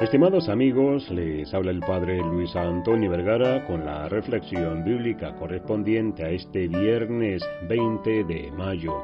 [0.00, 6.30] Estimados amigos, les habla el Padre Luis Antonio Vergara con la reflexión bíblica correspondiente a
[6.30, 8.94] este viernes 20 de mayo.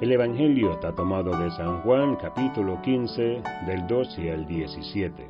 [0.00, 5.26] El Evangelio está tomado de San Juan capítulo 15 del 12 al 17.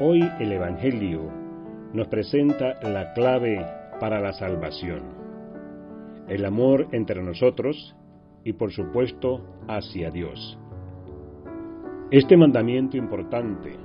[0.00, 1.30] Hoy el Evangelio
[1.92, 3.66] nos presenta la clave
[4.00, 5.02] para la salvación.
[6.26, 7.94] El amor entre nosotros
[8.44, 10.58] y por supuesto hacia Dios.
[12.10, 13.76] Este mandamiento importante,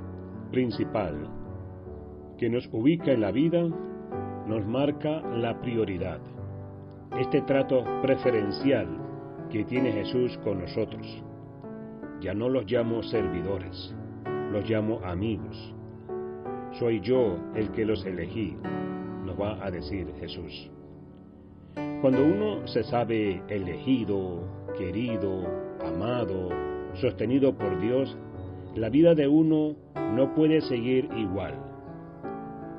[0.51, 1.15] principal,
[2.37, 3.65] que nos ubica en la vida,
[4.45, 6.19] nos marca la prioridad,
[7.17, 8.87] este trato preferencial
[9.49, 11.23] que tiene Jesús con nosotros.
[12.19, 13.95] Ya no los llamo servidores,
[14.51, 15.73] los llamo amigos.
[16.73, 18.57] Soy yo el que los elegí,
[19.25, 20.69] nos va a decir Jesús.
[22.01, 24.43] Cuando uno se sabe elegido,
[24.77, 25.47] querido,
[25.81, 26.49] amado,
[26.95, 28.17] sostenido por Dios,
[28.75, 29.75] la vida de uno
[30.15, 31.53] no puede seguir igual.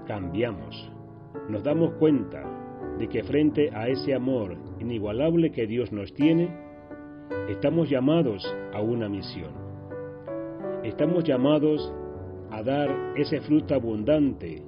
[0.06, 0.90] Cambiamos.
[1.48, 2.42] Nos damos cuenta
[2.98, 6.50] de que frente a ese amor inigualable que Dios nos tiene,
[7.48, 9.52] estamos llamados a una misión.
[10.84, 11.92] Estamos llamados
[12.50, 14.62] a dar ese fruto abundante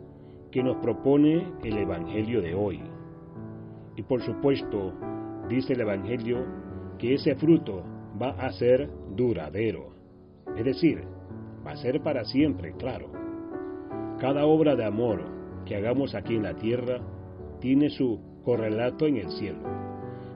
[0.51, 2.81] que nos propone el Evangelio de hoy.
[3.97, 4.93] Y por supuesto,
[5.49, 6.45] dice el Evangelio
[6.99, 7.83] que ese fruto
[8.21, 9.93] va a ser duradero.
[10.57, 11.03] Es decir,
[11.67, 13.11] va a ser para siempre, claro.
[14.19, 15.23] Cada obra de amor
[15.65, 17.01] que hagamos aquí en la tierra
[17.61, 19.61] tiene su correlato en el cielo.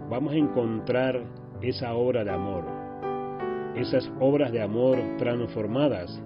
[0.09, 1.23] Vamos a encontrar
[1.61, 2.65] esa obra de amor,
[3.75, 6.23] esas obras de amor transformadas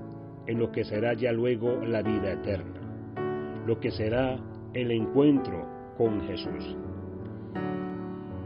[0.46, 2.80] en lo que será ya luego la vida eterna,
[3.66, 4.38] lo que será
[4.74, 6.76] el encuentro con Jesús.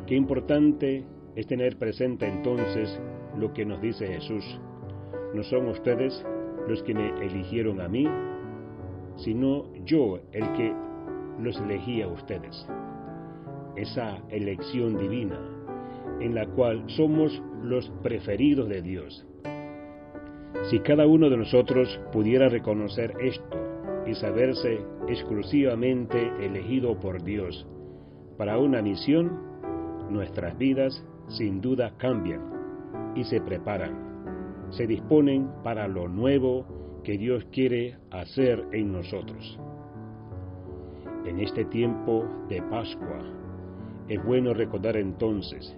[0.06, 1.04] Qué importante
[1.36, 3.00] es tener presente entonces
[3.38, 4.44] lo que nos dice Jesús.
[5.34, 6.24] No son ustedes
[6.68, 8.06] los que me eligieron a mí,
[9.16, 10.72] sino yo el que
[11.40, 12.66] los elegí a ustedes.
[13.76, 15.38] Esa elección divina
[16.20, 19.26] en la cual somos los preferidos de Dios.
[20.70, 23.58] Si cada uno de nosotros pudiera reconocer esto
[24.06, 27.66] y saberse exclusivamente elegido por Dios
[28.38, 29.32] para una misión,
[30.10, 36.64] nuestras vidas sin duda cambian y se preparan, se disponen para lo nuevo
[37.02, 39.58] que Dios quiere hacer en nosotros.
[41.26, 43.20] En este tiempo de Pascua
[44.08, 45.76] es bueno recordar entonces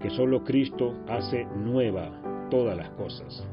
[0.00, 3.46] que solo Cristo hace nueva todas las cosas.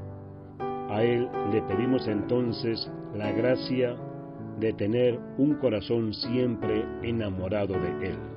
[0.60, 3.98] A Él le pedimos entonces la gracia
[4.60, 8.37] de tener un corazón siempre enamorado de Él.